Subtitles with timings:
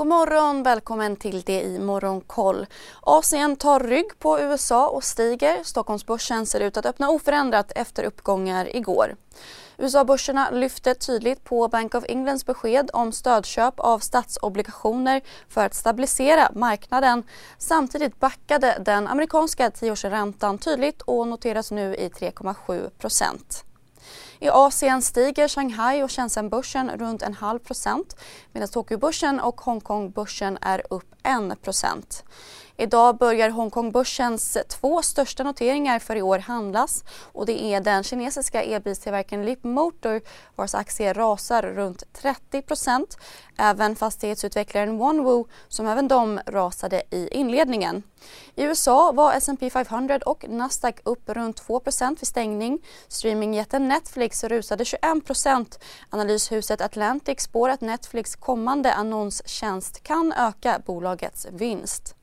[0.00, 2.66] God morgon, välkommen till det i Morgonkoll.
[3.00, 5.64] Asien tar rygg på USA och stiger.
[5.64, 9.16] Stockholmsbörsen ser ut att öppna oförändrat efter uppgångar igår.
[9.78, 16.50] USA-börserna lyfte tydligt på Bank of Englands besked om stödköp av statsobligationer för att stabilisera
[16.54, 17.22] marknaden.
[17.58, 23.64] Samtidigt backade den amerikanska tioårsräntan tydligt och noteras nu i 3,7 procent.
[24.42, 28.16] I Asien stiger Shanghai och Shenzhenbörsen runt en halv procent
[28.52, 32.24] medan Tokyobörsen och Hongkongbörsen är upp en procent.
[32.80, 38.62] Idag börjar Hongkongbörsens två största noteringar för i år handlas och det är den kinesiska
[38.62, 40.20] elbilstillverkaren Leapmotor
[40.56, 43.06] vars aktie rasar runt 30%
[43.62, 48.02] Även fastighetsutvecklaren OneWoo som även de rasade i inledningen.
[48.54, 52.78] I USA var S&P 500 och Nasdaq upp runt 2 vid stängning.
[53.08, 62.14] Streamingjätten Netflix rusade 21% Analyshuset Atlantic spår att Netflix kommande annonstjänst kan öka bolagets vinst.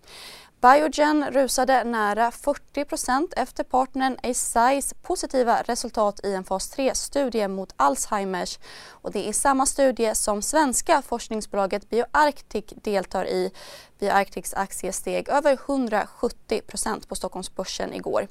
[0.62, 8.60] Biogen rusade nära 40% efter partnern Eisais positiva resultat i en fas 3-studie mot Alzheimers.
[8.90, 13.52] Och det är samma studie som svenska forskningsbolaget BioArctic deltar i.
[14.00, 18.28] BioArctics aktie steg över 170% på Stockholmsbörsen igår.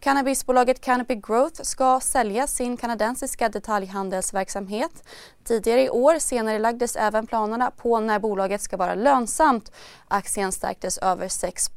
[0.00, 5.02] Cannabisbolaget Canopy Growth ska sälja sin kanadensiska detaljhandelsverksamhet.
[5.44, 9.72] Tidigare i år senare lagdes även planerna på när bolaget ska vara lönsamt.
[10.08, 11.70] Aktien stärktes över 6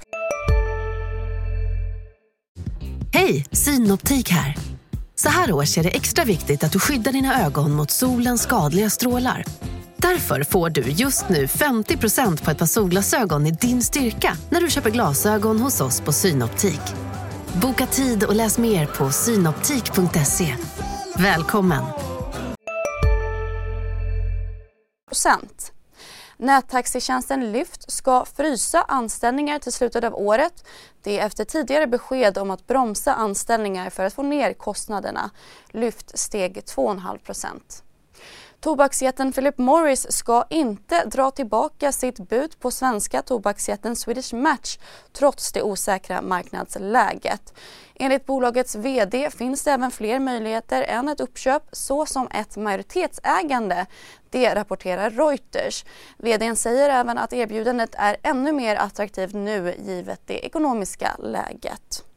[3.13, 4.55] Hej, Synoptik här.
[5.15, 8.89] Så här års är det extra viktigt att du skyddar dina ögon mot solens skadliga
[8.89, 9.45] strålar.
[10.01, 14.69] Därför får du just nu 50% på ett par solglasögon i din styrka när du
[14.69, 16.81] köper glasögon hos oss på Synoptik.
[17.61, 20.55] Boka tid och läs mer på synoptik.se.
[21.15, 21.83] Välkommen!
[25.07, 25.71] Procent.
[26.37, 30.65] Nättaxitjänsten Lyft ska frysa anställningar till slutet av året.
[31.03, 35.29] Det är efter tidigare besked om att bromsa anställningar för att få ner kostnaderna.
[35.71, 37.83] Lyft steg 2,5 procent.
[38.61, 44.77] Tobaksjätten Philip Morris ska inte dra tillbaka sitt bud på svenska tobaksjätten Swedish Match
[45.13, 47.53] trots det osäkra marknadsläget.
[47.95, 53.85] Enligt bolagets VD finns det även fler möjligheter än ett uppköp såsom ett majoritetsägande.
[54.29, 55.85] Det rapporterar Reuters.
[56.17, 62.10] VDn säger även att erbjudandet är ännu mer attraktivt nu givet det ekonomiska läget.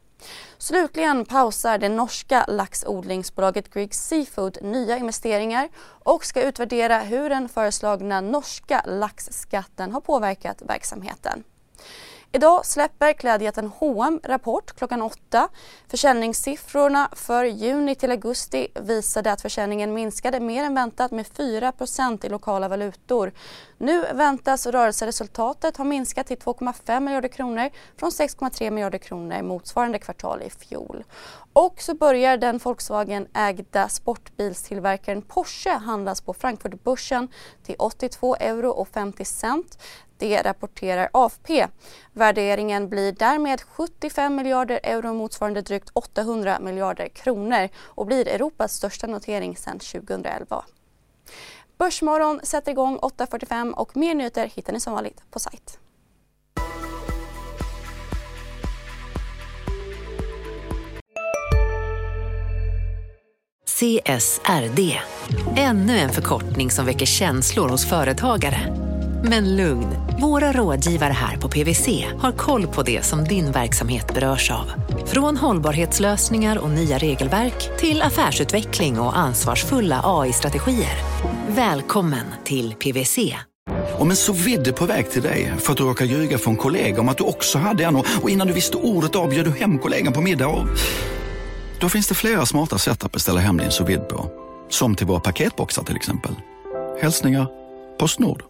[0.57, 5.69] Slutligen pausar det norska laxodlingsbolaget Grieg Seafood nya investeringar
[6.03, 11.43] och ska utvärdera hur den föreslagna norska laxskatten har påverkat verksamheten.
[12.35, 15.49] Idag släpper klädjätten H&M rapport klockan åtta.
[15.87, 22.29] Försäljningssiffrorna för juni till augusti visade att försäljningen minskade mer än väntat med 4% i
[22.29, 23.31] lokala valutor.
[23.77, 30.41] Nu väntas rörelseresultatet ha minskat till 2,5 miljarder kronor från 6,3 miljarder kronor motsvarande kvartal
[30.41, 31.03] i fjol.
[31.53, 37.27] Och så börjar den Volkswagen-ägda sportbilstillverkaren Porsche handlas på Frankfurtbörsen
[37.63, 39.77] till 82 euro och 50 cent.
[40.17, 41.67] Det rapporterar AFP.
[42.13, 49.07] Värderingen blir därmed 75 miljarder euro motsvarande drygt 800 miljarder kronor och blir Europas största
[49.07, 50.65] notering sedan 2011.
[51.77, 55.79] Börsmorgon sätter igång 8.45 och mer nyheter hittar ni som vanligt på sajt.
[63.79, 64.99] CSRD,
[65.57, 68.84] ännu en förkortning som väcker känslor hos företagare.
[69.29, 69.87] Men lugn,
[70.21, 74.71] våra rådgivare här på PWC har koll på det som din verksamhet berörs av.
[75.05, 80.97] Från hållbarhetslösningar och nya regelverk till affärsutveckling och ansvarsfulla AI-strategier.
[81.47, 83.35] Välkommen till PWC.
[83.97, 87.01] Om en så vidde på väg till dig för att du råkar ljuga från kollega
[87.01, 90.13] om att du också hade en och innan du visste ordet av du hem kollegan
[90.13, 90.67] på middag och...
[91.79, 94.31] Då finns det flera smarta sätt att beställa hem din sous på.
[94.69, 96.31] Som till våra paketboxar till exempel.
[97.01, 97.47] Hälsningar
[97.97, 98.43] Postnord.